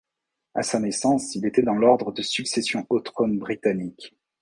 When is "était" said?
1.45-1.61